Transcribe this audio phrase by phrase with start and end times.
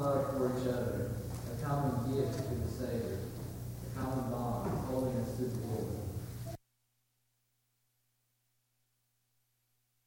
[0.00, 1.10] love for each other,
[1.52, 3.18] a common gift to the Savior,
[3.84, 5.86] a common bond holding us to the Lord.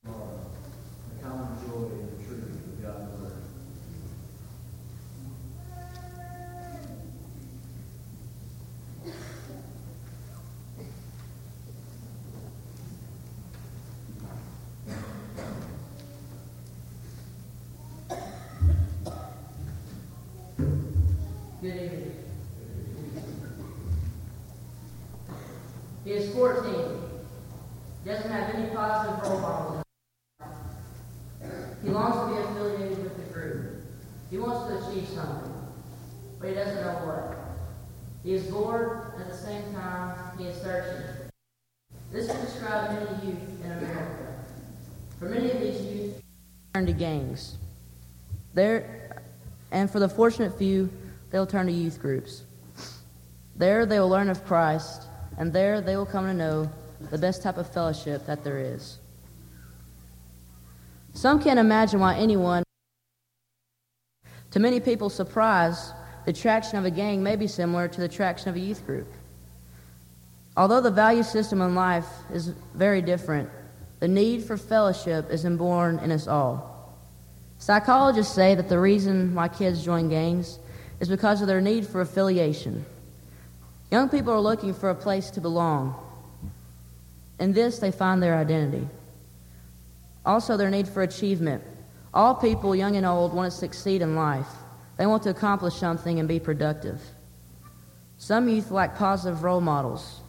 [0.06, 3.38] A common joy in the truth of God's word.
[21.62, 22.16] Good evening.
[26.04, 26.74] He is 14.
[28.06, 29.84] Doesn't have any positive role models.
[31.84, 33.84] He longs to be affiliated with the group.
[34.30, 35.54] He wants to achieve something,
[36.40, 37.38] but he doesn't know what.
[38.24, 41.06] He is bored, at the same time, he is searching.
[42.12, 44.44] This can describe many youth in America.
[45.20, 46.22] For many of these youth,
[46.74, 47.58] turn to gangs.
[48.54, 49.24] There,
[49.72, 50.90] and for the fortunate few,
[51.30, 52.44] they'll turn to youth groups.
[53.56, 56.70] There they will learn of Christ, and there they will come to know
[57.10, 59.00] the best type of fellowship that there is.
[61.14, 62.64] Some can't imagine why anyone,
[64.52, 65.92] to many people's surprise,
[66.26, 69.08] the attraction of a gang may be similar to the attraction of a youth group.
[70.56, 73.50] Although the value system in life is very different,
[74.00, 76.98] the need for fellowship is inborn in us all.
[77.58, 80.60] Psychologists say that the reason why kids join gangs
[81.00, 82.86] is because of their need for affiliation.
[83.92, 85.96] Young people are looking for a place to belong.
[87.40, 88.88] In this, they find their identity.
[90.26, 91.62] Also, their need for achievement.
[92.14, 94.48] All people, young and old, want to succeed in life.
[94.98, 97.02] They want to accomplish something and be productive.
[98.18, 100.22] Some youth lack positive role models.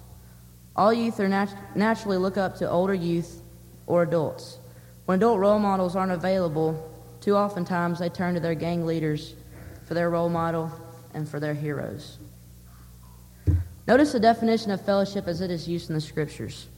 [0.75, 3.43] All youth are nat- naturally look up to older youth
[3.87, 4.59] or adults.
[5.05, 9.35] When adult role models aren't available, too oftentimes they turn to their gang leaders
[9.85, 10.73] for their role model
[11.13, 12.19] and for their heroes.
[13.87, 16.69] Notice the definition of fellowship as it is used in the scriptures.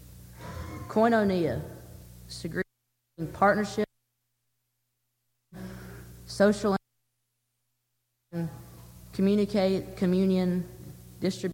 [0.88, 1.60] Koinonia,
[3.32, 3.86] partnership,
[6.24, 6.76] social,
[9.12, 10.66] communicate, communion,
[11.20, 11.52] distribution.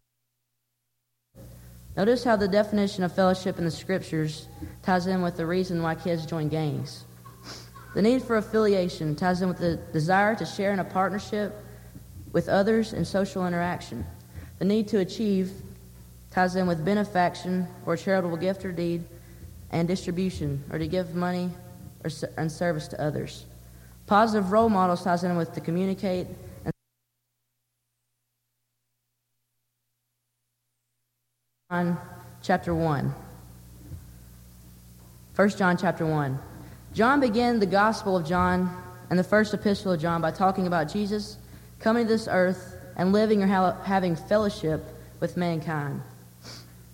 [1.96, 4.46] Notice how the definition of fellowship in the scriptures
[4.82, 7.04] ties in with the reason why kids join gangs.
[7.94, 11.52] The need for affiliation ties in with the desire to share in a partnership
[12.32, 14.06] with others in social interaction.
[14.60, 15.50] The need to achieve
[16.30, 19.02] ties in with benefaction or charitable gift or deed
[19.72, 21.50] and distribution or to give money
[22.04, 23.46] or and service to others.
[24.06, 26.26] Positive role models ties in with to communicate
[31.70, 31.96] and
[32.42, 33.14] chapter 1.
[35.36, 36.38] 1 John chapter 1.
[36.92, 38.70] John began the Gospel of John
[39.08, 41.38] and the first epistle of John by talking about Jesus
[41.78, 43.46] coming to this earth and living or
[43.82, 44.84] having fellowship
[45.20, 46.02] with mankind.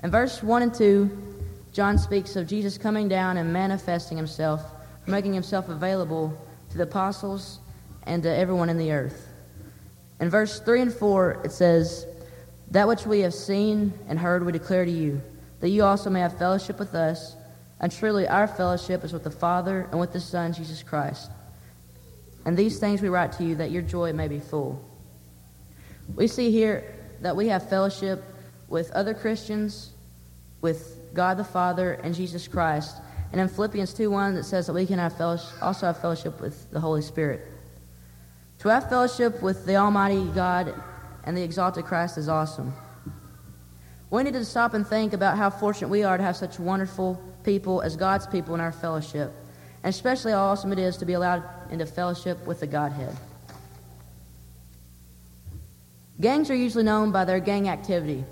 [0.05, 1.11] In verse 1 and 2,
[1.73, 4.63] John speaks of Jesus coming down and manifesting himself,
[5.09, 6.33] making himself available
[6.71, 7.59] to the apostles
[8.05, 9.27] and to everyone in the earth.
[10.21, 12.07] In verse 3 and 4, it says,
[12.71, 15.21] That which we have seen and heard we declare to you,
[15.59, 17.35] that you also may have fellowship with us.
[17.81, 21.33] And truly, our fellowship is with the Father and with the Son, Jesus Christ.
[22.45, 24.81] And these things we write to you that your joy may be full.
[26.15, 28.23] We see here that we have fellowship
[28.69, 29.91] with other Christians,
[30.61, 32.97] with God the Father, and Jesus Christ.
[33.33, 36.41] And in Philippians 2 1, it says that we can have fellowship, also have fellowship
[36.41, 37.47] with the Holy Spirit.
[38.61, 40.75] To have fellowship with the Almighty God
[41.25, 42.73] and the exalted Christ is awesome.
[44.09, 47.21] We need to stop and think about how fortunate we are to have such wonderful
[47.43, 49.33] people as God's people in our fellowship,
[49.83, 53.15] and especially how awesome it is to be allowed into fellowship with the Godhead.
[56.21, 58.25] Gangs are usually known by their gang activity,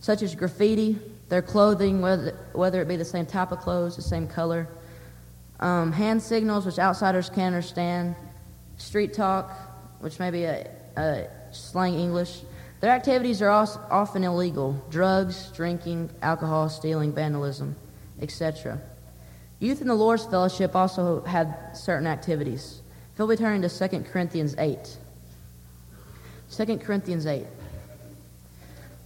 [0.00, 0.98] such as graffiti,
[1.28, 4.68] their clothing, whether, whether it be the same type of clothes, the same color,
[5.58, 8.14] um, hand signals, which outsiders can't understand,
[8.76, 9.50] street talk,
[10.00, 12.42] which may be a, a slang English.
[12.80, 17.74] Their activities are often illegal drugs, drinking, alcohol, stealing, vandalism
[18.20, 18.80] etc.
[19.58, 22.82] Youth in the Lord's Fellowship also had certain activities.
[23.16, 24.96] He'll be turning to 2 Corinthians 8.
[26.50, 27.44] 2 Corinthians 8.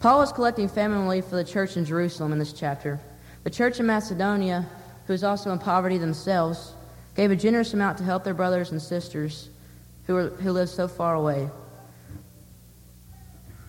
[0.00, 3.00] Paul is collecting famine relief for the church in Jerusalem in this chapter.
[3.44, 4.66] The church in Macedonia,
[5.06, 6.74] who is also in poverty themselves,
[7.16, 9.50] gave a generous amount to help their brothers and sisters
[10.06, 11.48] who, were, who lived so far away.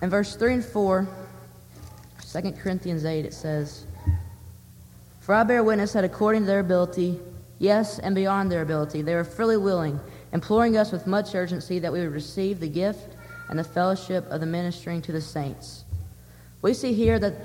[0.02, 1.08] In verse 3 and 4,
[2.32, 3.86] 2 Corinthians 8, it says,
[5.20, 7.20] for I bear witness that according to their ability,
[7.60, 10.00] yes, and beyond their ability, they were freely willing,
[10.34, 13.16] imploring us with much urgency that we would receive the gift
[13.52, 15.84] and the fellowship of the ministering to the saints.
[16.64, 17.36] We see here that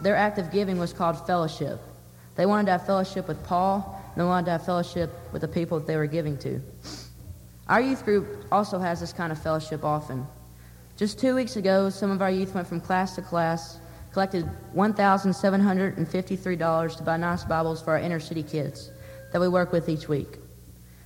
[0.00, 1.78] their act of giving was called fellowship.
[2.36, 5.48] They wanted to have fellowship with Paul, and they wanted to have fellowship with the
[5.48, 6.62] people that they were giving to.
[7.68, 10.26] Our youth group also has this kind of fellowship often.
[10.96, 13.80] Just two weeks ago, some of our youth went from class to class,
[14.12, 18.92] collected $1,753 to buy nice Bibles for our inner city kids
[19.32, 20.38] that we work with each week.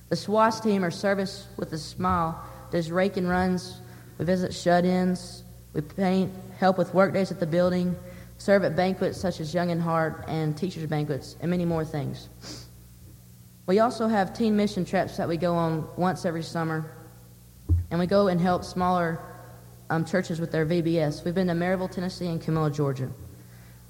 [0.09, 2.41] The SWAS team, or Service with a Smile,
[2.71, 3.81] does rake and runs.
[4.17, 5.43] We visit shut ins.
[5.73, 7.95] We paint, help with work days at the building,
[8.37, 12.29] serve at banquets such as Young and Heart and teachers' banquets, and many more things.
[13.65, 16.85] We also have teen mission trips that we go on once every summer,
[17.89, 19.19] and we go and help smaller
[19.89, 21.23] um, churches with their VBS.
[21.25, 23.09] We've been to Maryville, Tennessee, and Camilla, Georgia.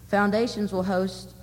[0.07, 1.33] Foundations will host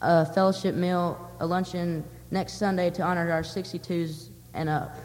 [0.00, 4.96] a fellowship meal, a luncheon next Sunday to honor our 62s and up.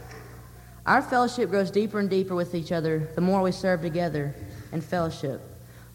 [0.86, 4.36] Our fellowship grows deeper and deeper with each other the more we serve together
[4.72, 5.42] in fellowship.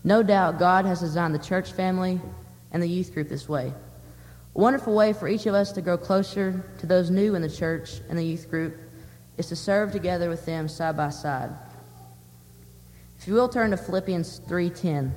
[0.02, 2.20] No doubt God has designed the church family
[2.73, 3.73] and the youth group this way.
[4.55, 7.50] A wonderful way for each of us to grow closer to those new in the
[7.50, 8.79] church and the youth group
[9.37, 11.50] is to serve together with them side by side.
[13.19, 15.12] If you will turn to Philippians 3:10.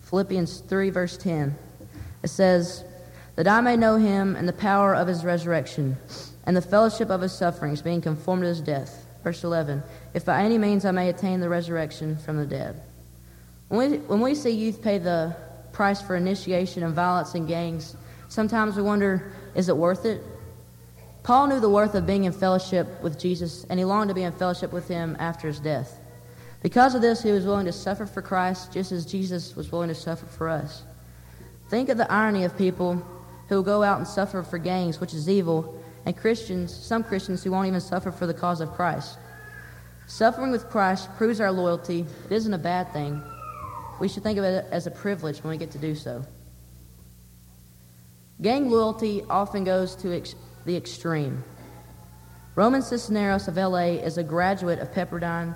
[0.00, 1.56] Philippians 3 verse 10.
[2.22, 2.84] It says,
[3.36, 5.96] "That I may know him and the power of his resurrection
[6.44, 9.82] and the fellowship of his sufferings, being conformed to his death." Verse 11,
[10.12, 12.80] "If by any means I may attain the resurrection from the dead."
[13.68, 15.34] When we, when we see youth pay the
[15.72, 17.96] price for initiation and violence in gangs,
[18.28, 20.22] sometimes we wonder, is it worth it?
[21.24, 24.22] Paul knew the worth of being in fellowship with Jesus, and he longed to be
[24.22, 25.98] in fellowship with him after his death.
[26.62, 29.88] Because of this, he was willing to suffer for Christ just as Jesus was willing
[29.88, 30.82] to suffer for us.
[31.68, 33.02] Think of the irony of people
[33.48, 37.42] who will go out and suffer for gangs, which is evil, and Christians, some Christians
[37.42, 39.18] who won't even suffer for the cause of Christ.
[40.06, 42.06] Suffering with Christ proves our loyalty.
[42.26, 43.22] It isn't a bad thing.
[44.00, 46.24] We should think of it as a privilege when we get to do so.
[48.42, 50.34] Gang loyalty often goes to ex-
[50.66, 51.42] the extreme.
[52.56, 55.54] Roman Cisneros of LA is a graduate of Pepperdine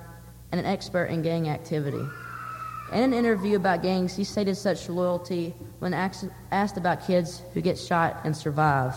[0.53, 2.05] and an expert in gang activity.
[2.93, 7.79] In an interview about gangs, he stated such loyalty when asked about kids who get
[7.79, 8.95] shot and survive.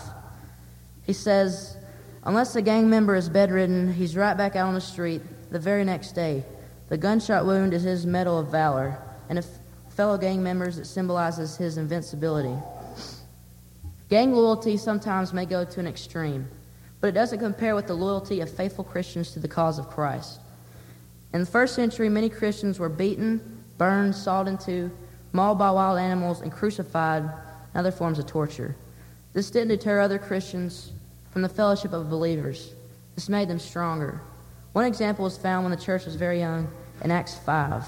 [1.02, 1.76] He says,
[2.24, 5.84] Unless a gang member is bedridden, he's right back out on the street the very
[5.84, 6.44] next day.
[6.88, 8.96] The gunshot wound is his medal of valor,
[9.28, 9.46] and if
[9.90, 12.56] fellow gang members, it symbolizes his invincibility.
[14.08, 16.48] Gang loyalty sometimes may go to an extreme,
[17.00, 20.40] but it doesn't compare with the loyalty of faithful Christians to the cause of Christ.
[21.34, 23.51] In the first century, many Christians were beaten,
[23.82, 24.92] burned, sawed into,
[25.32, 27.32] mauled by wild animals, and crucified, and
[27.74, 28.76] other forms of torture.
[29.32, 30.92] This didn't deter other Christians
[31.32, 32.74] from the fellowship of believers.
[33.16, 34.20] This made them stronger.
[34.72, 36.70] One example was found when the church was very young
[37.02, 37.84] in Acts 5.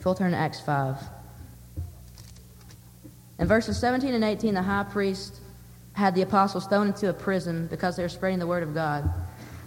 [0.00, 0.96] If we'll turn to Acts 5.
[3.38, 5.42] In verses 17 and 18, the high priest
[5.92, 9.08] had the apostles thrown into a prison because they were spreading the word of God.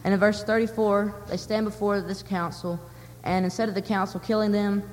[0.03, 2.77] And in verse 34, they stand before this council,
[3.23, 4.83] and instead of the council killing them,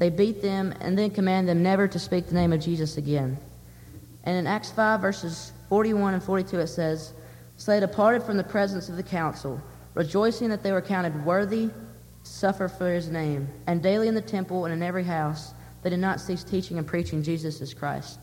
[0.00, 3.36] they beat them and then command them never to speak the name of Jesus again.
[4.24, 7.12] And in Acts 5, verses 41 and 42, it says,
[7.58, 9.60] So they departed from the presence of the council,
[9.92, 11.72] rejoicing that they were counted worthy to
[12.30, 13.46] suffer for his name.
[13.66, 15.52] And daily in the temple and in every house,
[15.82, 18.18] they did not cease teaching and preaching Jesus as Christ.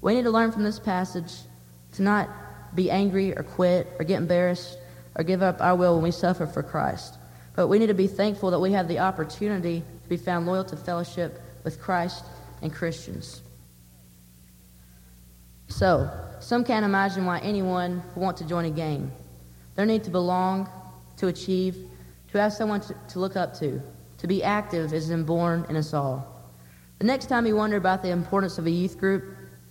[0.00, 1.32] We need to learn from this passage
[1.92, 2.28] to not
[2.74, 4.78] be angry or quit or get embarrassed
[5.14, 7.18] or give up our will when we suffer for Christ.
[7.54, 10.76] But we need to be thankful that we have the opportunity be found loyal to
[10.76, 12.24] fellowship with Christ
[12.60, 13.42] and Christians.
[15.68, 19.10] So, some can't imagine why anyone would want to join a gang.
[19.74, 20.68] Their need to belong,
[21.16, 21.76] to achieve,
[22.30, 23.80] to have someone to, to look up to,
[24.18, 26.28] to be active is inborn in us all.
[26.98, 29.24] The next time you wonder about the importance of a youth group,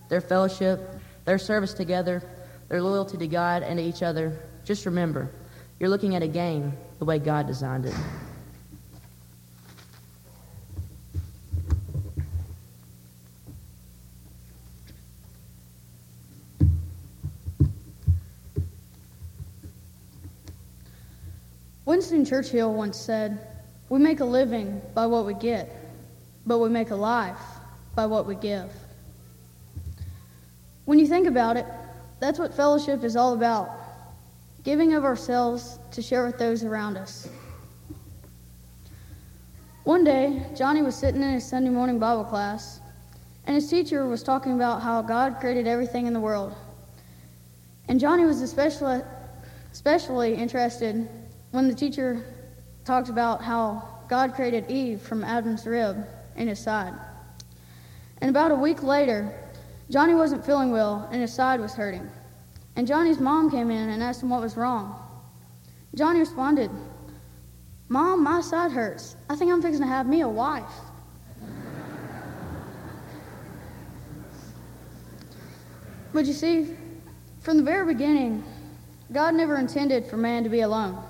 [0.10, 0.96] their fellowship,
[1.26, 2.24] their service together,
[2.68, 5.30] their loyalty to God and to each other, just remember,
[5.80, 7.96] you're looking at a game the way God designed it.
[22.12, 23.40] Winston Churchill once said,
[23.88, 25.74] We make a living by what we get,
[26.46, 27.40] but we make a life
[27.96, 28.70] by what we give.
[30.84, 31.66] When you think about it,
[32.20, 33.70] that's what fellowship is all about
[34.66, 37.30] giving of ourselves to share with those around us.
[39.86, 42.82] One day, Johnny was sitting in his Sunday morning Bible class,
[43.46, 46.54] and his teacher was talking about how God created everything in the world.
[47.88, 49.02] And Johnny was especially,
[49.72, 51.08] especially interested
[51.52, 52.24] when the teacher
[52.86, 56.06] talked about how God created Eve from Adam's rib
[56.36, 56.94] in his side.
[58.20, 59.34] And about a week later,
[59.90, 62.10] Johnny wasn't feeling well and his side was hurting.
[62.76, 64.98] And Johnny's mom came in and asked him what was wrong.
[65.96, 66.72] Johnny responded,
[67.90, 69.18] Mom, my side hurts.
[69.30, 70.64] I think I'm fixing to have me a wife.
[76.14, 76.76] But you see,
[77.42, 78.44] from the very beginning,
[79.12, 81.04] God never intended for man to be alone.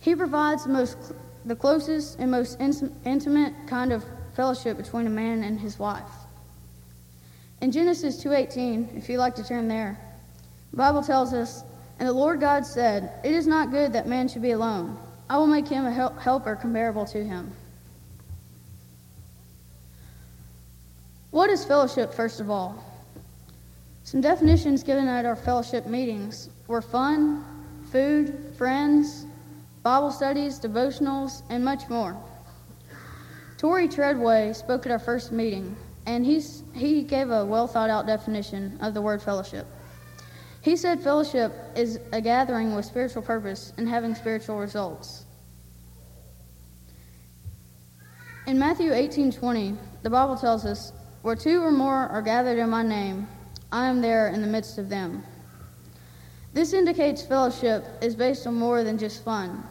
[0.00, 0.96] He provides the most
[1.44, 6.10] the closest and most intimate kind of fellowship between a man and his wife.
[7.60, 9.98] In Genesis 2:18, if you'd like to turn there,
[10.70, 11.64] the Bible tells us,
[11.98, 14.98] "And the Lord God said, It is not good that man should be alone.
[15.28, 17.52] I will make him a helper comparable to him."
[21.30, 22.82] What is fellowship, first of all?
[24.04, 27.44] Some definitions given at our fellowship meetings were fun,
[27.90, 29.26] food, friends,
[29.88, 32.14] Bible studies, devotionals, and much more.
[33.56, 38.06] Tori Treadway spoke at our first meeting, and he's, he gave a well thought out
[38.06, 39.66] definition of the word fellowship.
[40.60, 45.24] He said fellowship is a gathering with spiritual purpose and having spiritual results.
[48.46, 50.92] In Matthew 18:20, the Bible tells us,
[51.22, 53.26] "Where two or more are gathered in my name,
[53.72, 55.24] I am there in the midst of them."
[56.52, 59.64] This indicates fellowship is based on more than just fun.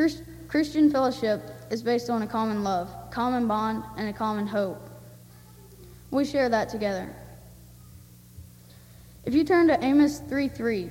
[0.00, 4.80] Christ- Christian fellowship is based on a common love, common bond, and a common hope.
[6.10, 7.14] We share that together.
[9.26, 10.88] If you turn to Amos 3 3,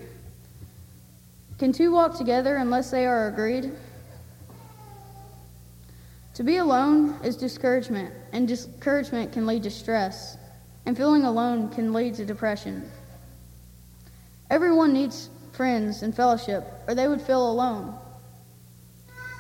[1.57, 3.71] can two walk together unless they are agreed?
[6.35, 10.37] To be alone is discouragement, and discouragement can lead to stress,
[10.85, 12.87] and feeling alone can lead to depression.
[14.51, 17.99] Everyone needs friends and fellowship, or they would feel alone.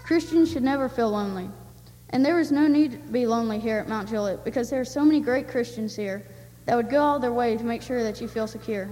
[0.09, 1.47] Christians should never feel lonely.
[2.09, 4.83] And there is no need to be lonely here at Mount Juliet because there are
[4.83, 6.25] so many great Christians here
[6.65, 8.89] that would go all their way to make sure that you feel secure.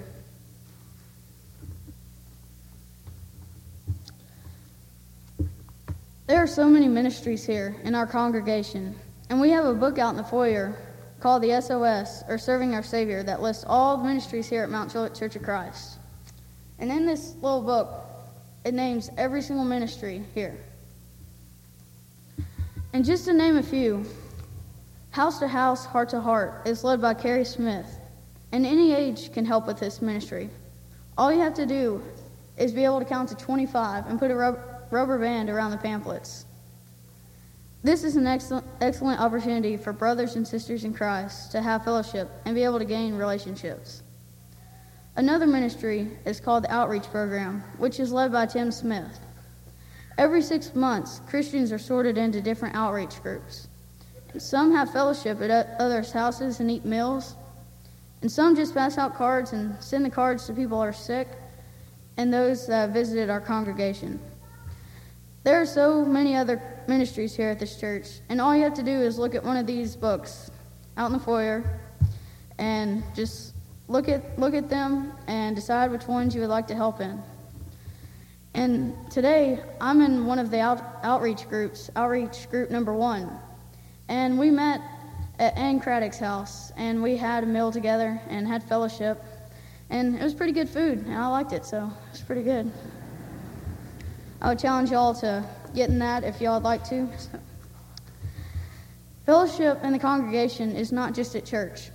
[6.27, 8.95] There are so many ministries here in our congregation,
[9.31, 10.77] and we have a book out in the foyer
[11.19, 14.91] called the SOS, or Serving Our Savior, that lists all the ministries here at Mount
[14.91, 15.97] Juliet Church of Christ.
[16.77, 18.05] And in this little book,
[18.63, 20.55] it names every single ministry here.
[22.97, 24.03] And just to name a few,
[25.11, 27.99] House to House, Heart to Heart is led by Carrie Smith,
[28.51, 30.49] and any age can help with this ministry.
[31.15, 32.01] All you have to do
[32.57, 34.35] is be able to count to 25 and put a
[34.89, 36.47] rubber band around the pamphlets.
[37.83, 42.31] This is an excellent, excellent opportunity for brothers and sisters in Christ to have fellowship
[42.45, 44.01] and be able to gain relationships.
[45.17, 49.19] Another ministry is called the Outreach Program, which is led by Tim Smith.
[50.17, 53.67] Every six months, Christians are sorted into different outreach groups.
[54.33, 57.35] And some have fellowship at others' houses and eat meals.
[58.21, 61.27] And some just pass out cards and send the cards to people who are sick
[62.17, 64.19] and those that visited our congregation.
[65.43, 68.83] There are so many other ministries here at this church, and all you have to
[68.83, 70.51] do is look at one of these books
[70.97, 71.79] out in the foyer
[72.57, 73.53] and just
[73.87, 77.21] look at look at them and decide which ones you would like to help in.
[78.57, 83.29] And today, I'm in one of the out, outreach groups, outreach group number one.
[84.07, 84.81] And we met
[85.37, 89.23] at Ann Craddock's house, and we had a meal together and had fellowship.
[89.91, 92.71] And it was pretty good food, and I liked it, so it was pretty good.
[94.41, 97.07] I would challenge y'all to get in that if y'all would like to.
[99.27, 101.91] Fellowship in the congregation is not just at church.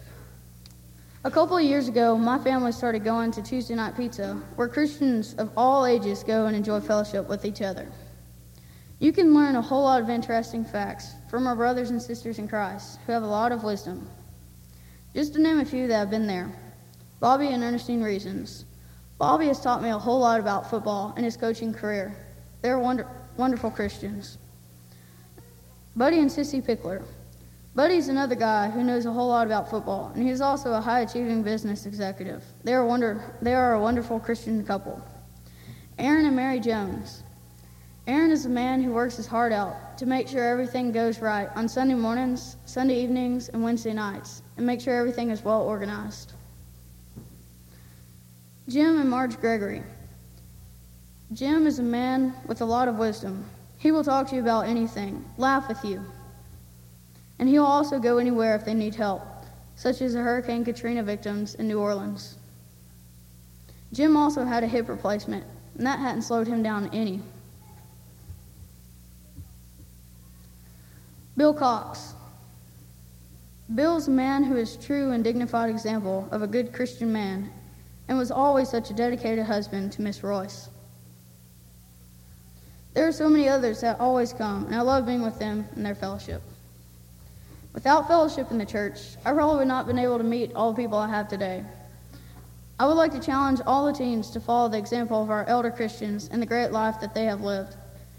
[1.25, 5.35] A couple of years ago, my family started going to Tuesday Night Pizza, where Christians
[5.35, 7.87] of all ages go and enjoy fellowship with each other.
[8.99, 12.49] You can learn a whole lot of interesting facts from our brothers and sisters in
[12.49, 14.11] Christ who have a lot of wisdom.
[15.15, 16.51] Just to name a few that have been there
[17.21, 18.65] Bobby and Ernestine Reasons.
[19.17, 22.17] Bobby has taught me a whole lot about football and his coaching career.
[22.63, 24.39] They're wonder- wonderful Christians.
[25.95, 27.05] Buddy and Sissy Pickler.
[27.75, 31.01] Buddy's another guy who knows a whole lot about football, and he's also a high
[31.01, 32.45] achieving business executive.
[32.65, 35.03] They are, wonder, they are a wonderful Christian couple.
[35.99, 37.23] Aaron and Mary Jones.
[38.07, 41.49] Aaron is a man who works his heart out to make sure everything goes right
[41.55, 46.35] on Sunday mornings, Sunday evenings, and Wednesday nights, and make sure everything is well organized.
[48.69, 49.83] Jim and Marge Gregory.
[51.33, 53.47] Jim is a man with a lot of wisdom.
[53.79, 56.05] He will talk to you about anything, laugh with you,
[57.39, 59.23] and he will also go anywhere if they need help,
[59.75, 62.37] such as the Hurricane Katrina victims in New Orleans.
[63.93, 65.45] Jim also had a hip replacement,
[65.77, 67.21] and that hadn't slowed him down any.
[71.37, 72.15] Bill Cox.
[73.75, 77.51] Bill's a man who is true and dignified example of a good Christian man
[78.09, 80.69] and was always such a dedicated husband to Miss Royce.
[82.93, 85.87] There are so many others that always come, and I love being with them and
[85.87, 86.43] their fellowship.
[87.75, 90.73] Without fellowship in the church, I probably would not have been able to meet all
[90.73, 91.65] the people I have today.
[92.79, 95.71] I would like to challenge all the teens to follow the example of our elder
[95.71, 97.77] Christians and the great life that they have lived.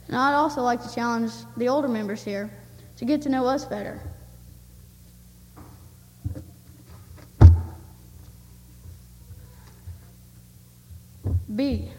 [0.07, 2.49] And I'd also like to challenge the older members here
[2.97, 3.99] to get to know us better.
[11.55, 11.89] B.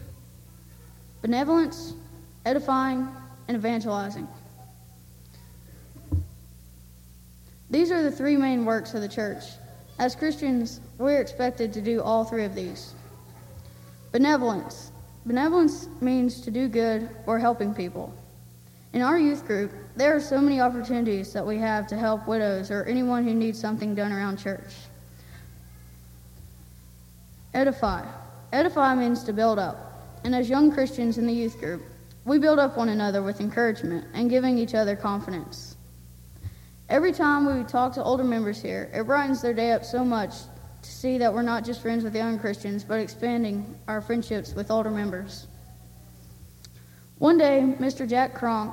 [1.21, 1.93] Benevolence,
[2.45, 3.07] edifying,
[3.47, 4.27] and evangelizing.
[7.75, 9.43] These are the three main works of the church.
[9.99, 12.93] As Christians, we're expected to do all three of these.
[14.13, 14.93] Benevolence.
[15.25, 18.13] Benevolence means to do good or helping people.
[18.93, 22.71] In our youth group, there are so many opportunities that we have to help widows
[22.71, 24.73] or anyone who needs something done around church.
[27.53, 28.05] Edify.
[28.53, 30.21] Edify means to build up.
[30.23, 31.83] And as young Christians in the youth group,
[32.23, 35.74] we build up one another with encouragement and giving each other confidence.
[36.87, 40.33] Every time we talk to older members here, it brightens their day up so much
[40.83, 44.69] to see that we're not just friends with young Christians, but expanding our friendships with
[44.69, 45.47] older members.
[47.17, 48.07] One day, Mr.
[48.07, 48.71] Jack Cronk,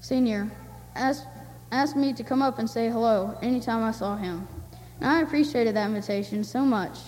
[0.00, 0.50] Sr.,
[0.94, 1.26] asked,
[1.72, 4.46] asked me to come up and say hello anytime I saw him.
[5.00, 6.98] And I appreciated that invitation so much,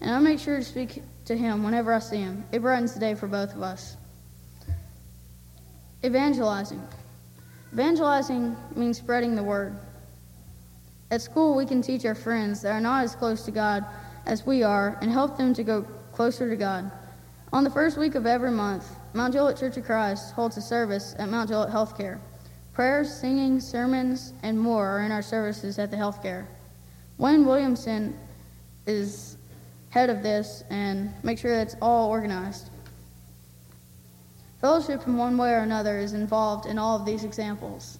[0.00, 2.44] and I make sure to speak to him whenever I see him.
[2.52, 3.96] It brightens the day for both of us.
[6.04, 6.82] Evangelizing.
[7.74, 9.76] Evangelizing means spreading the word.
[11.10, 13.84] At school, we can teach our friends that are not as close to God
[14.26, 16.88] as we are and help them to go closer to God.
[17.52, 21.16] On the first week of every month, Mount Juliet Church of Christ holds a service
[21.18, 22.20] at Mount Juliet Healthcare.
[22.74, 26.46] Prayers, singing, sermons, and more are in our services at the healthcare.
[27.18, 28.16] Wayne Williamson
[28.86, 29.36] is
[29.90, 32.70] head of this and make sure that it's all organized.
[34.64, 37.98] Fellowship in one way or another is involved in all of these examples.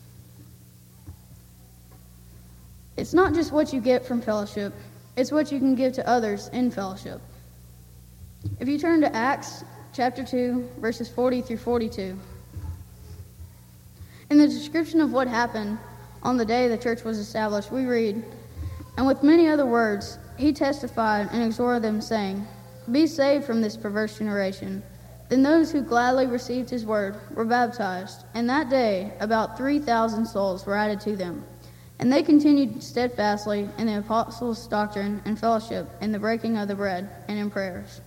[2.97, 4.73] It's not just what you get from fellowship,
[5.15, 7.21] it's what you can give to others in fellowship.
[8.61, 12.19] If you turn to Acts chapter 2, verses 40 through 42,
[14.31, 15.77] in the description of what happened
[16.23, 18.25] on the day the church was established, we read,
[18.97, 22.47] And with many other words, he testified and exhorted them, saying,
[22.91, 24.83] Be saved from this perverse generation.
[25.29, 30.67] Then those who gladly received his word were baptized, and that day about 3,000 souls
[30.67, 31.45] were added to them.
[31.99, 36.75] And they continued steadfastly in the apostles' doctrine and fellowship, in the breaking of the
[36.75, 38.01] bread, and in prayers.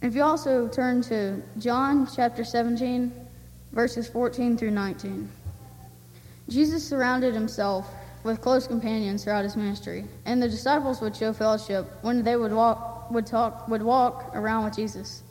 [0.00, 3.12] If you also turn to John chapter 17,
[3.70, 5.28] verses 14 through 19.
[6.48, 7.88] Jesus surrounded himself
[8.24, 12.52] with close companions throughout his ministry, and the disciples would show fellowship when they would
[12.52, 15.22] walk would talk would walk around with Jesus.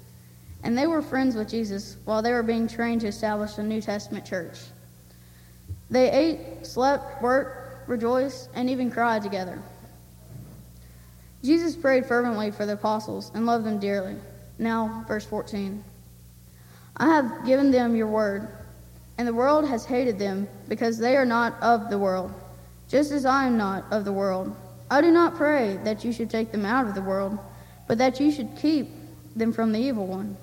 [0.64, 3.82] And they were friends with Jesus while they were being trained to establish a New
[3.82, 4.60] Testament church.
[5.90, 9.62] They ate, slept, worked, rejoiced, and even cried together.
[11.44, 14.16] Jesus prayed fervently for the apostles and loved them dearly.
[14.60, 15.84] Now, verse 14.
[16.98, 18.48] I have given them your word,
[19.18, 22.32] and the world has hated them because they are not of the world,
[22.88, 24.56] just as I am not of the world.
[24.92, 27.40] I do not pray that you should take them out of the world
[27.92, 28.90] but that you should keep
[29.36, 30.38] them from the evil one.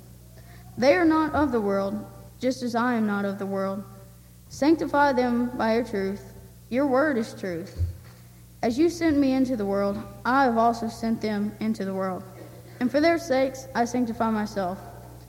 [0.76, 1.94] They are not of the world,
[2.38, 3.82] just as I am not of the world.
[4.50, 6.34] Sanctify them by your truth.
[6.68, 7.74] Your word is truth.
[8.62, 12.22] As you sent me into the world, I have also sent them into the world.
[12.80, 14.78] And for their sakes I sanctify myself,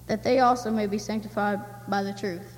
[0.08, 2.58] that they also may be sanctified by the truth.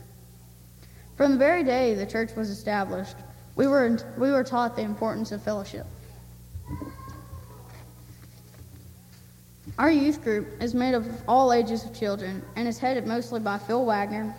[1.17, 3.17] From the very day the church was established,
[3.55, 5.85] we were, we were taught the importance of fellowship.
[9.81, 13.57] Our youth group is made of all ages of children and is headed mostly by
[13.57, 14.31] Phil Wagner,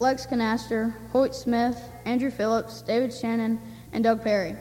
[0.00, 3.60] Lex Canaster, Hoyt Smith, Andrew Phillips, David Shannon,
[3.92, 4.56] and Doug Perry.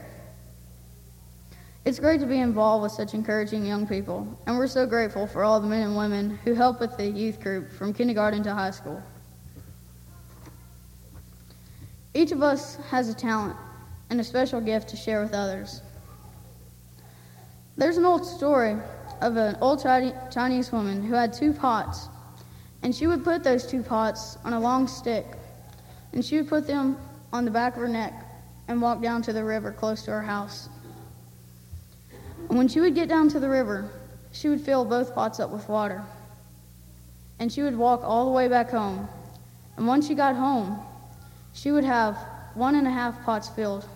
[1.86, 5.44] It's great to be involved with such encouraging young people, and we're so grateful for
[5.44, 8.70] all the men and women who help with the youth group from kindergarten to high
[8.70, 9.02] school.
[12.14, 13.58] Each of us has a talent
[14.12, 15.82] and a special gift to share with others.
[17.76, 18.78] There's an old story
[19.22, 22.10] of an old Chinese woman who had two pots,
[22.84, 25.26] and she would put those two pots on a long stick,
[26.14, 26.98] and she would put them
[27.34, 28.14] on the back of her neck
[28.68, 30.70] and walk down to the river close to her house.
[32.50, 33.90] And when she would get down to the river,
[34.32, 36.04] she would fill both pots up with water.
[37.40, 39.08] And she would walk all the way back home.
[39.76, 40.80] And once she got home,
[41.54, 42.18] she would have
[42.56, 43.88] one and a half pots filled.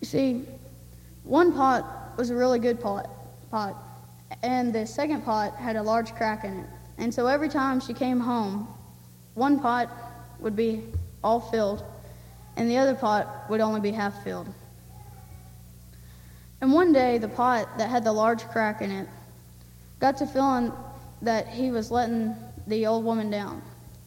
[0.00, 0.44] You see,
[1.24, 3.10] one pot was a really good pot,
[3.50, 3.76] pot,
[4.42, 6.66] and the second pot had a large crack in it.
[6.98, 8.68] And so every time she came home,
[9.34, 9.90] one pot
[10.40, 10.82] would be
[11.22, 11.84] all filled,
[12.56, 14.48] and the other pot would only be half filled.
[16.60, 19.08] And one day, the pot that had the large crack in it
[20.00, 20.72] got to feeling
[21.22, 22.34] that he was letting
[22.66, 23.62] the old woman down.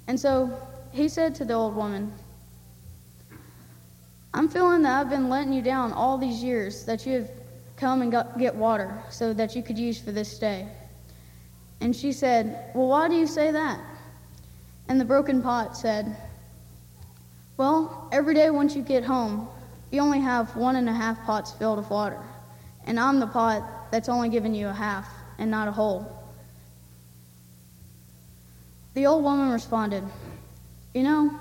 [0.07, 0.51] And so
[0.91, 2.11] he said to the old woman,
[4.33, 7.31] I'm feeling that I've been letting you down all these years that you have
[7.79, 10.67] come and get water so that you could use for this day.
[11.81, 13.79] And she said, Well, why do you say that?
[14.89, 16.15] And the broken pot said,
[17.57, 19.47] Well, every day once you get home,
[19.91, 22.21] you only have one and a half pots filled with water.
[22.85, 26.05] And I'm the pot that's only giving you a half and not a whole.
[28.93, 30.03] The old woman responded,
[30.93, 31.39] You know,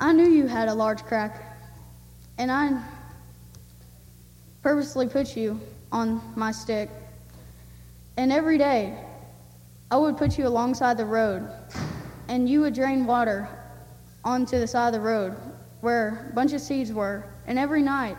[0.00, 1.58] I knew you had a large crack,
[2.38, 2.80] and I
[4.62, 5.60] purposely put you
[5.92, 6.90] on my stick.
[8.16, 8.98] And every day,
[9.90, 11.48] I would put you alongside the road,
[12.28, 13.48] and you would drain water
[14.24, 15.34] onto the side of the road
[15.80, 17.24] where a bunch of seeds were.
[17.46, 18.16] And every night,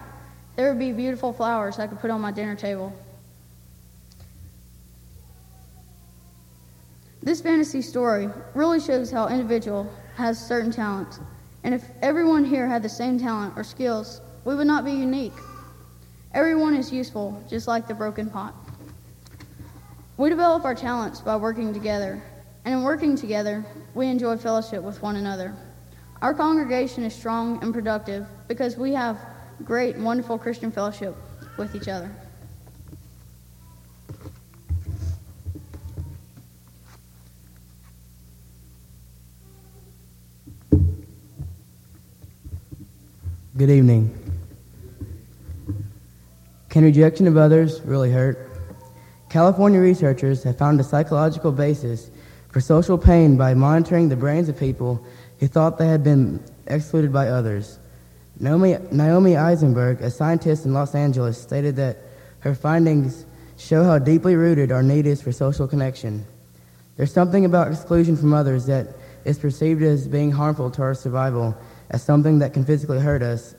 [0.56, 2.94] there would be beautiful flowers I could put on my dinner table.
[7.22, 11.20] This fantasy story really shows how individual has certain talents.
[11.64, 15.34] And if everyone here had the same talent or skills, we would not be unique.
[16.34, 18.54] Everyone is useful, just like the broken pot.
[20.18, 22.22] We develop our talents by working together,
[22.66, 23.66] and in working together,
[23.96, 25.56] we enjoy fellowship with one another.
[26.22, 29.18] Our congregation is strong and productive because we have
[29.64, 31.16] great and wonderful Christian fellowship
[31.58, 32.12] with each other.
[43.58, 44.19] Good evening.
[46.80, 48.50] Can rejection of others really hurt?
[49.28, 52.10] California researchers have found a psychological basis
[52.54, 55.06] for social pain by monitoring the brains of people
[55.40, 57.80] who thought they had been excluded by others.
[58.40, 61.98] Naomi, Naomi Eisenberg, a scientist in Los Angeles, stated that
[62.40, 63.26] her findings
[63.58, 66.26] show how deeply rooted our need is for social connection.
[66.96, 71.58] There's something about exclusion from others that is perceived as being harmful to our survival
[71.90, 73.54] as something that can physically hurt us,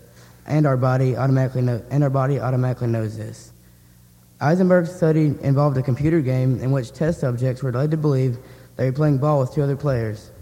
[0.50, 3.52] and our body automatically know, and our body automatically knows this.
[4.40, 8.36] Eisenberg's study involved a computer game in which test subjects were led to believe
[8.76, 10.32] they were playing ball with two other players.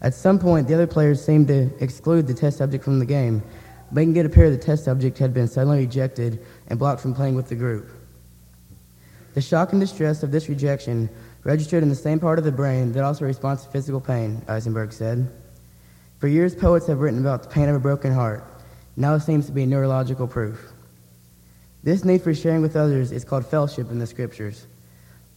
[0.00, 3.40] At some point, the other players seemed to exclude the test subject from the game,
[3.92, 7.48] making it appear the test subject had been suddenly rejected and blocked from playing with
[7.48, 7.88] the group.
[9.34, 11.08] The shock and distress of this rejection
[11.44, 14.92] registered in the same part of the brain that also responds to physical pain, Eisenberg
[14.92, 15.30] said.
[16.18, 18.44] For years, poets have written about the pain of a broken heart.
[18.96, 20.72] Now it seems to be neurological proof.
[21.82, 24.66] This need for sharing with others is called fellowship in the scriptures.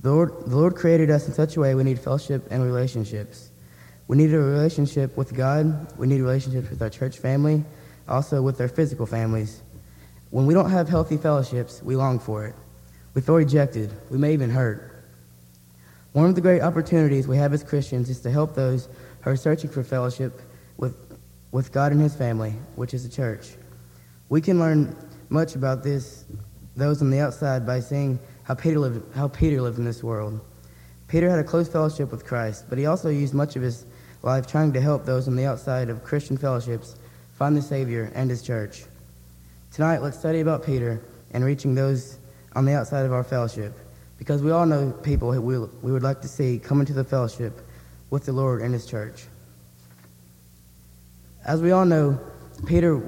[0.02, 3.50] The Lord, the Lord created us in such a way we need fellowship and relationships.
[4.08, 5.98] We need a relationship with God.
[5.98, 7.63] We need relationships with our church family,
[8.08, 9.63] also with our physical families.
[10.30, 12.56] When we don't have healthy fellowships, we long for it.
[13.15, 13.91] We feel rejected.
[14.12, 15.04] We may even hurt.
[16.12, 18.89] One of the great opportunities we have as Christians is to help those
[19.22, 20.39] who are searching for fellowship
[21.56, 23.54] with God and His family, which is the church.
[24.28, 24.94] We can learn
[25.30, 26.26] much about this,
[26.76, 30.41] those on the outside, by seeing how Peter lived, how Peter lived in this world.
[31.08, 33.86] Peter had a close fellowship with Christ, but he also used much of his
[34.22, 36.98] life trying to help those on the outside of Christian fellowships
[37.38, 38.84] find the Savior and His church.
[39.72, 42.18] Tonight, let's study about Peter and reaching those
[42.54, 43.72] on the outside of our fellowship,
[44.18, 47.06] because we all know people who we, we would like to see come into the
[47.06, 47.62] fellowship
[48.10, 49.28] with the Lord and His church.
[51.45, 52.19] As we all know,
[52.65, 53.01] Peter,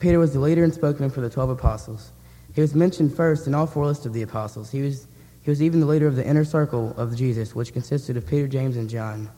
[0.00, 2.12] Peter was the leader and spokesman for the 12 apostles.
[2.54, 4.70] He was mentioned first in all four lists of the apostles.
[4.70, 5.06] He was,
[5.42, 8.46] he was even the leader of the inner circle of Jesus, which consisted of Peter,
[8.46, 9.30] James, and John.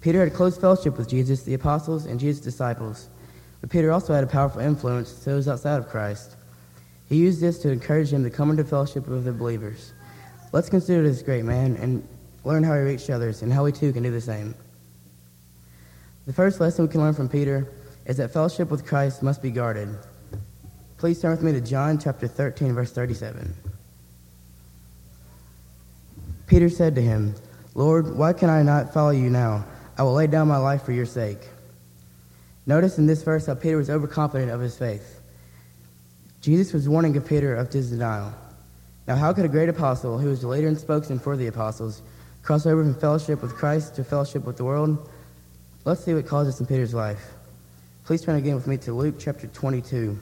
[0.00, 3.08] Peter had close fellowship with Jesus, the apostles, and Jesus' disciples.
[3.60, 6.36] But Peter also had a powerful influence to those outside of Christ.
[7.08, 9.92] He used this to encourage them to come into fellowship with the believers.
[10.52, 12.06] Let's consider this great man and
[12.44, 14.54] learn how he reached others and how we too can do the same.
[16.26, 17.72] The first lesson we can learn from Peter
[18.04, 19.96] is that fellowship with Christ must be guarded.
[20.98, 23.54] Please turn with me to John chapter 13, verse 37.
[26.48, 27.34] Peter said to him,
[27.74, 29.64] Lord, why can I not follow you now?
[29.96, 31.38] I will lay down my life for your sake.
[32.66, 35.20] Notice in this verse how Peter was overconfident of his faith.
[36.40, 38.32] Jesus was warning of Peter of his denial.
[39.06, 42.02] Now, how could a great apostle, who was the leader and spokesman for the apostles,
[42.42, 45.08] cross over from fellowship with Christ to fellowship with the world?
[45.86, 47.30] Let's see what caused this in Peter's life.
[48.04, 50.18] Please turn again with me to Luke chapter 22,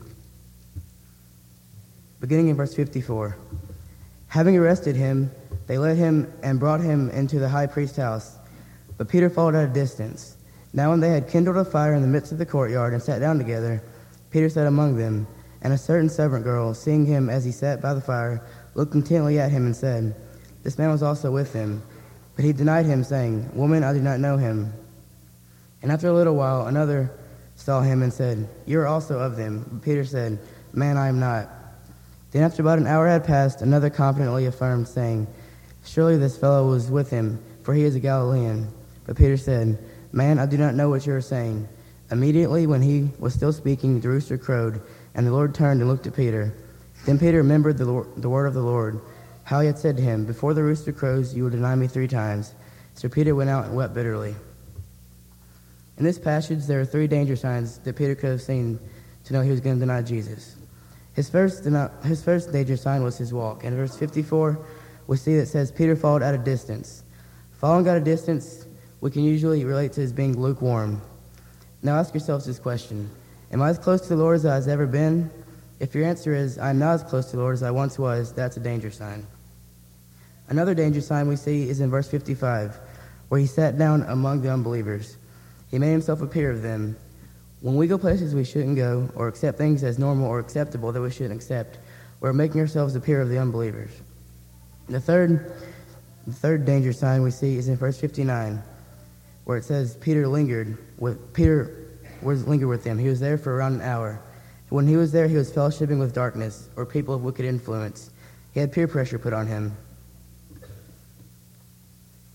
[2.21, 3.35] beginning in verse 54.
[4.29, 5.31] Having arrested him,
[5.67, 8.37] they led him and brought him into the high priest's house.
[8.99, 10.37] But Peter followed at a distance.
[10.75, 13.21] Now, when they had kindled a fire in the midst of the courtyard and sat
[13.21, 13.83] down together,
[14.31, 15.27] Peter sat among them,
[15.63, 19.41] and a certain servant girl, seeing him as he sat by the fire, looked intently
[19.41, 20.15] at him and said,
[20.63, 21.83] This man was also with him.
[22.37, 24.75] But he denied him, saying, Woman, I do not know him.
[25.85, 27.11] And after a little while, another
[27.57, 29.67] saw him and said, You are also of them.
[29.71, 30.39] But Peter said,
[30.73, 31.51] Man, I am not.
[32.31, 35.27] Then after about an hour had passed, another confidently affirmed, saying,
[35.85, 38.67] Surely this fellow was with him, for he is a Galilean.
[39.05, 39.77] But Peter said,
[40.11, 41.69] Man, I do not know what you are saying.
[42.11, 44.81] Immediately, when he was still speaking, the rooster crowed,
[45.15, 46.55] and the Lord turned and looked at Peter.
[47.05, 49.03] Then Peter remembered the, Lord, the word of the Lord,
[49.43, 52.09] how he had said to him, Before the rooster crows, you will deny me three
[52.09, 52.55] times.
[52.95, 54.35] So Peter went out and wept bitterly.
[55.99, 58.81] In this passage, there are three danger signs that Peter could have seen
[59.25, 60.57] to know he was going to deny Jesus.
[61.15, 61.65] His first,
[62.05, 63.65] his first danger sign was his walk.
[63.65, 64.59] In verse 54,
[65.07, 67.05] we see that says, Peter followed at a distance.
[67.53, 68.67] Following at a distance,
[69.01, 71.01] we can usually relate to as being lukewarm.
[71.83, 73.11] Now ask yourselves this question
[73.53, 75.31] Am I as close to the Lord as I've ever been?
[75.79, 78.33] If your answer is, I'm not as close to the Lord as I once was,
[78.33, 79.27] that's a danger sign.
[80.49, 82.79] Another danger sign we see is in verse 55,
[83.29, 85.17] where he sat down among the unbelievers.
[85.75, 86.97] He made himself a peer of them.
[87.61, 91.03] When we go places we shouldn't go, or accept things as normal or acceptable that
[91.03, 91.79] we shouldn't accept,
[92.21, 93.91] we're making ourselves a peer of the unbelievers.
[94.89, 95.53] The third,
[96.29, 98.63] the third danger sign we see is in verse 59,
[99.47, 101.89] where it says Peter lingered with Peter
[102.23, 102.97] was lingered with them.
[102.97, 104.21] He was there for around an hour.
[104.69, 108.13] When he was there, he was fellowshipping with darkness or people of wicked influence.
[108.53, 109.77] He had peer pressure put on him.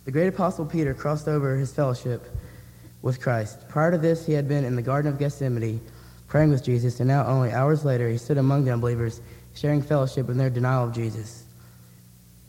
[0.03, 2.27] The great apostle Peter crossed over his fellowship
[3.01, 3.67] with Christ.
[3.69, 5.81] Prior to this, he had been in the Garden of Gethsemane
[6.27, 9.21] praying with Jesus, and now, only hours later, he stood among the unbelievers,
[9.55, 11.45] sharing fellowship in their denial of Jesus.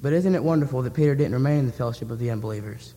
[0.03, 2.95] But isn't it wonderful that Peter didn't remain in the fellowship of the unbelievers?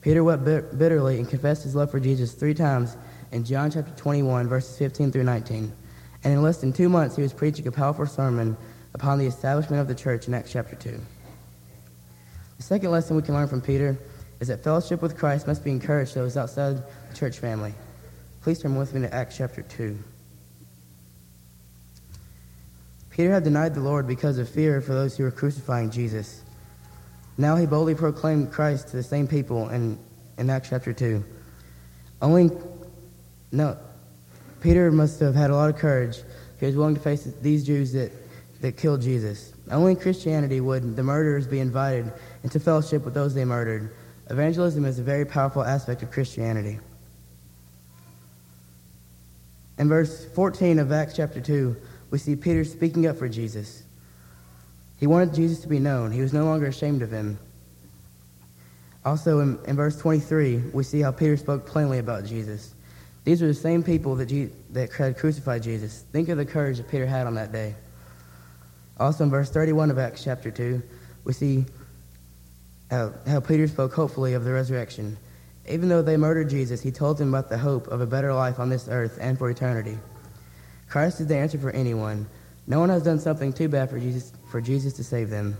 [0.00, 2.96] Peter wept bitterly and confessed his love for Jesus three times
[3.32, 5.72] in John chapter 21, verses 15 through 19.
[6.22, 8.56] And in less than two months, he was preaching a powerful sermon
[8.94, 11.00] upon the establishment of the church in Acts chapter 2.
[12.56, 13.98] The second lesson we can learn from Peter
[14.40, 16.76] is that fellowship with Christ must be encouraged to those outside
[17.10, 17.74] the church family.
[18.42, 19.98] Please turn with me to Acts chapter 2.
[23.10, 26.42] Peter had denied the Lord because of fear for those who were crucifying Jesus.
[27.38, 29.98] Now he boldly proclaimed Christ to the same people in,
[30.36, 31.24] in Acts chapter 2.
[32.20, 32.50] Only,
[33.52, 33.78] no,
[34.60, 36.18] Peter must have had a lot of courage.
[36.60, 38.12] He was willing to face these Jews that,
[38.60, 39.52] that killed Jesus.
[39.70, 42.12] Only in Christianity would the murderers be invited
[42.44, 43.94] into fellowship with those they murdered.
[44.28, 46.80] Evangelism is a very powerful aspect of Christianity.
[49.78, 51.76] In verse 14 of Acts chapter 2,
[52.10, 53.82] we see Peter speaking up for Jesus.
[54.98, 56.10] He wanted Jesus to be known.
[56.10, 57.38] He was no longer ashamed of him.
[59.04, 62.74] Also, in, in verse 23, we see how Peter spoke plainly about Jesus.
[63.24, 66.04] These are the same people that, Je- that had crucified Jesus.
[66.12, 67.74] Think of the courage that Peter had on that day.
[68.98, 70.82] Also, in verse 31 of Acts chapter 2,
[71.24, 71.66] we see
[72.90, 75.16] how, how Peter spoke hopefully of the resurrection.
[75.68, 78.60] Even though they murdered Jesus, he told them about the hope of a better life
[78.60, 79.98] on this earth and for eternity.
[80.88, 82.26] Christ is the answer for anyone.
[82.66, 85.56] No one has done something too bad for Jesus, for Jesus to save them.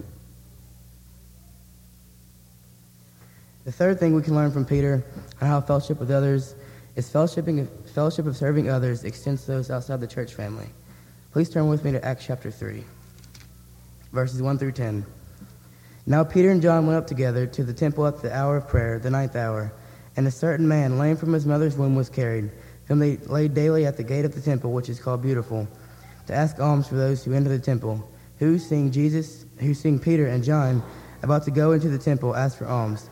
[3.65, 5.05] The third thing we can learn from Peter
[5.41, 6.55] on how fellowship with others
[6.95, 10.69] is fellowshipping, fellowship of serving others extends to those outside the church family.
[11.33, 12.85] Please turn with me to Acts chapter 3,
[14.13, 15.05] verses 1 through 10.
[16.09, 19.01] Now Peter and John went up together to the temple at the hour of prayer,
[19.01, 19.73] the ninth hour,
[20.17, 22.53] and a certain man, lame from his mother's womb, was carried,
[22.87, 25.67] whom they laid daily at the gate of the temple, which is called Beautiful,
[26.29, 30.29] to ask alms for those who enter the temple, who, seeing Jesus, who seeing Peter
[30.29, 30.81] and John
[31.25, 33.11] about to go into the temple, asked for alms.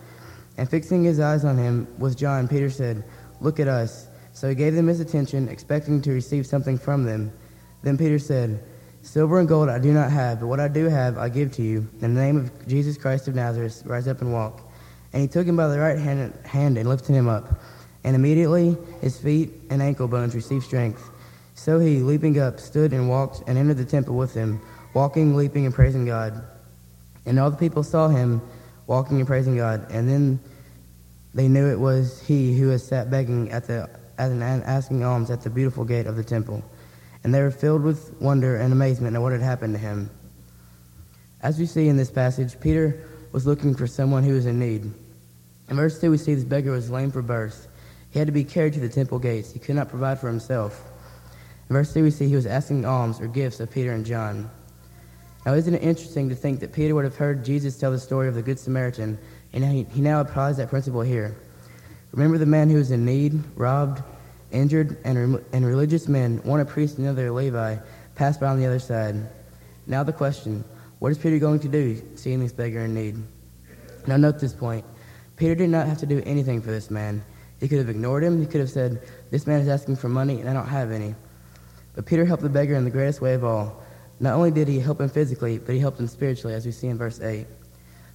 [0.57, 3.03] And fixing his eyes on him with John, Peter said,
[3.41, 4.07] Look at us.
[4.33, 7.33] So he gave them his attention, expecting to receive something from them.
[7.83, 8.63] Then Peter said,
[9.05, 11.63] Silver and gold I do not have, but what I do have I give to
[11.63, 11.87] you.
[12.01, 14.63] In the name of Jesus Christ of Nazareth, rise up and walk.
[15.13, 17.61] And he took him by the right hand, hand and lifted him up.
[18.03, 21.11] And immediately his feet and ankle bones received strength.
[21.55, 24.59] So he, leaping up, stood and walked and entered the temple with them,
[24.95, 26.43] walking, leaping, and praising God.
[27.27, 28.41] And all the people saw him
[28.87, 29.87] walking and praising God.
[29.91, 30.41] And then
[31.35, 35.43] they knew it was he who had sat begging at the and asking alms at
[35.43, 36.65] the beautiful gate of the temple.
[37.25, 40.11] And they were filled with wonder and amazement at what had happened to him.
[41.43, 44.93] As we see in this passage, Peter was looking for someone who was in need.
[45.69, 47.69] In verse 2, we see this beggar was lame for birth.
[48.11, 49.53] He had to be carried to the temple gates.
[49.53, 50.85] He could not provide for himself.
[51.69, 54.51] In verse 3, we see he was asking alms or gifts of Peter and John.
[55.45, 58.29] Now, isn't it interesting to think that Peter would have heard Jesus tell the story
[58.29, 59.19] of the Good Samaritan,
[59.53, 61.35] and he, he now applies that principle here?
[62.13, 64.03] Remember the man who was in need, robbed,
[64.51, 67.77] injured, and, and religious men, one a priest and another a Levi,
[68.15, 69.17] passed by on the other side.
[69.87, 70.65] Now the question,
[70.99, 73.17] what is Peter going to do, seeing this beggar in need?
[74.07, 74.85] Now note this point.
[75.37, 77.25] Peter did not have to do anything for this man.
[77.61, 78.41] He could have ignored him.
[78.41, 81.15] He could have said, This man is asking for money, and I don't have any.
[81.95, 83.83] But Peter helped the beggar in the greatest way of all.
[84.21, 86.89] Not only did he help him physically, but he helped him spiritually, as we see
[86.89, 87.47] in verse 8.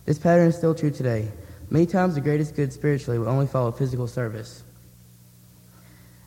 [0.05, 1.31] This pattern is still true today.
[1.69, 4.63] Many times the greatest good spiritually will only follow physical service.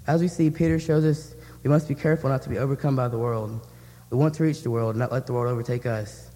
[0.06, 3.08] As we see, Peter shows us we must be careful not to be overcome by
[3.08, 3.66] the world.
[4.10, 6.30] We want to reach the world, not let the world overtake us.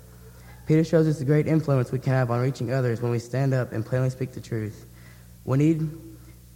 [0.66, 3.55] Peter shows us the great influence we can have on reaching others when we stand
[3.55, 4.87] up and plainly speak the truth.
[5.44, 5.90] We need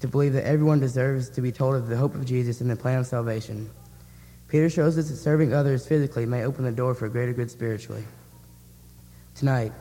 [0.01, 2.77] to believe that everyone deserves to be told of the hope of Jesus and the
[2.77, 3.71] plan of salvation.
[4.49, 8.05] Peter shows us that serving others physically may open the door for greater good spiritually.
[9.35, 9.73] Tonight,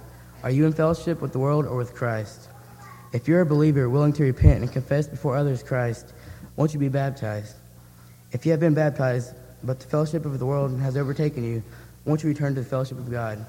[0.43, 2.49] are you in fellowship with the world or with Christ?
[3.11, 6.13] If you're a believer willing to repent and confess before others Christ,
[6.55, 7.55] won't you be baptized?
[8.31, 9.33] If you have been baptized,
[9.63, 11.63] but the fellowship of the world has overtaken you,
[12.05, 13.45] won't you return to the fellowship of God?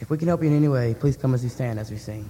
[0.00, 1.96] If we can help you in any way, please come as you stand as we
[1.96, 2.28] sing.